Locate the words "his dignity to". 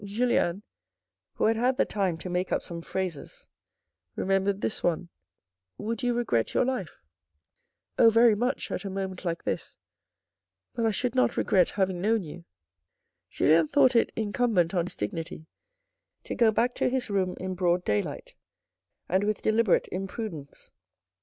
14.87-16.33